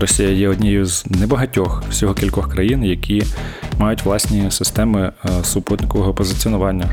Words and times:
Росія 0.00 0.30
є 0.30 0.48
однією 0.48 0.86
з 0.86 1.06
небагатьох 1.06 1.82
всього 1.90 2.14
кількох 2.14 2.52
країн, 2.52 2.84
які 2.84 3.22
мають 3.78 4.04
власні 4.04 4.50
системи 4.50 5.12
е, 5.24 5.44
супутникового 5.44 6.14
позиціонування. 6.14 6.90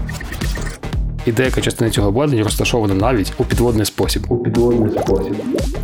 І 1.25 1.31
деяка 1.31 1.61
частина 1.61 1.91
цього 1.91 2.07
обладнання 2.07 2.43
розташована 2.43 2.93
навіть 2.93 3.33
у 3.37 3.43
підводний 3.43 3.85
спосіб. 3.85 4.25
У 4.29 4.37
підводний 4.37 4.91
спосіб. 4.91 5.35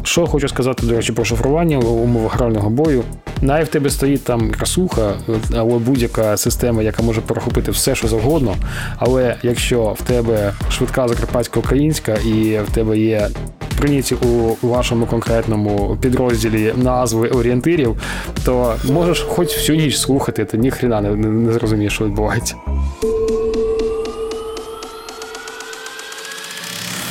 Що 0.03 0.27
хочу 0.27 0.47
сказати, 0.47 0.85
до 0.85 0.95
речі, 0.95 1.11
про 1.11 1.25
шифрування 1.25 1.79
в 1.79 2.01
умовах 2.01 2.35
грального 2.35 2.69
бою. 2.69 3.03
Навіть 3.41 3.67
в 3.67 3.71
тебе 3.71 3.89
стоїть 3.89 4.23
там 4.23 4.51
красуха 4.51 5.13
або 5.55 5.79
будь-яка 5.79 6.37
система, 6.37 6.83
яка 6.83 7.03
може 7.03 7.21
перехопити 7.21 7.71
все, 7.71 7.95
що 7.95 8.07
завгодно. 8.07 8.55
Але 8.97 9.35
якщо 9.43 9.95
в 9.99 10.01
тебе 10.01 10.53
швидка 10.69 11.07
закарпатська 11.07 11.59
українська 11.59 12.13
і 12.13 12.59
в 12.59 12.69
тебе 12.73 12.99
є 12.99 13.29
прийняті 13.77 14.15
у 14.15 14.55
вашому 14.67 15.05
конкретному 15.05 15.97
підрозділі 16.01 16.73
назви 16.75 17.27
орієнтирів, 17.27 17.97
то 18.45 18.75
можеш 18.83 19.21
хоч 19.21 19.47
всю 19.47 19.77
ніч 19.77 19.97
слухати, 19.97 20.45
ти 20.45 20.57
ніхрена 20.57 21.01
не, 21.01 21.09
не, 21.09 21.27
не 21.27 21.53
зрозумієш, 21.53 21.93
що 21.93 22.05
відбувається. 22.05 22.55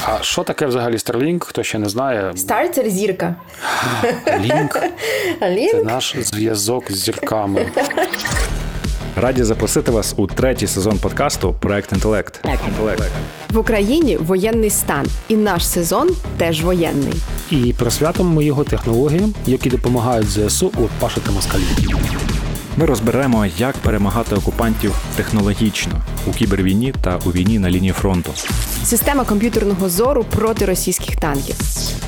А 0.09 0.23
що 0.23 0.43
таке 0.43 0.67
взагалі 0.67 0.97
Starlink? 0.97 1.45
Хто 1.45 1.63
ще 1.63 1.79
не 1.79 1.89
знає? 1.89 2.33
Star– 2.37 2.69
це 2.73 2.91
зірка. 2.91 3.35
Лінк 4.41 4.81
це 5.73 5.83
наш 5.85 6.17
зв'язок 6.19 6.93
з 6.93 6.97
зірками. 6.97 7.67
Раді 9.17 9.43
запросити 9.43 9.91
вас 9.91 10.15
у 10.17 10.27
третій 10.27 10.67
сезон 10.67 10.99
подкасту 10.99 11.55
Проект 11.61 11.93
Інтелект. 11.93 12.41
в 13.51 13.59
Україні 13.59 14.17
воєнний 14.17 14.71
стан, 14.71 15.07
і 15.29 15.37
наш 15.37 15.67
сезон 15.67 16.11
теж 16.37 16.63
воєнний. 16.65 17.15
І 17.51 17.75
присвятимо 17.79 18.43
його 18.43 18.65
технологіям, 18.65 19.35
які 19.47 19.71
допомагають 19.71 20.29
ЗСУ 20.29 20.73
пашити 21.01 21.31
москалів. 21.31 21.67
Ми 22.79 22.87
розберемо, 22.87 23.47
як 23.59 23.77
перемагати 23.77 24.35
окупантів 24.35 24.95
технологічно 25.17 25.93
у 26.27 26.31
кібервійні 26.31 26.95
та 27.01 27.19
у 27.25 27.31
війні 27.31 27.59
на 27.59 27.71
лінії 27.71 27.93
фронту. 27.93 28.31
Система 28.85 29.25
комп'ютерного 29.25 29.89
зору 29.89 30.25
проти 30.25 30.65
російських 30.65 31.17
танків, 31.17 31.55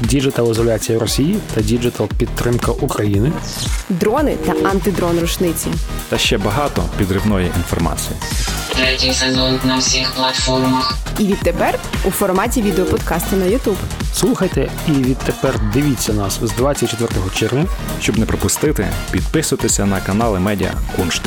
Digital 0.01 0.51
ізоляція 0.51 0.99
Росії 0.99 1.39
та 1.55 1.61
digital 1.61 2.09
підтримка 2.19 2.73
України. 2.73 3.33
дрони 3.89 4.37
та 4.47 4.69
антидрон 4.69 5.19
рушниці. 5.21 5.69
Та 6.09 6.19
ще 6.19 6.39
багато 6.39 6.83
підривної 6.99 7.51
інформації. 7.57 8.17
Третій 8.79 9.13
сезон 9.13 9.61
на 9.65 9.79
всіх 9.79 10.13
платформах. 10.13 10.99
І 11.19 11.27
відтепер 11.27 11.79
у 12.05 12.11
форматі 12.11 12.63
відеоподкасту 12.63 13.37
на 13.37 13.45
YouTube. 13.45 13.77
Слухайте 14.15 14.71
і 14.89 14.91
відтепер 14.91 15.61
дивіться 15.73 16.13
нас 16.13 16.41
з 16.43 16.53
24 16.53 17.11
червня. 17.35 17.67
Щоб 18.01 18.19
не 18.19 18.27
пропустити, 18.27 18.87
підписуйтеся 19.11 19.87
на 19.87 20.01
канали 20.01 20.41
Медіа 20.41 20.73
Куншт. 20.97 21.23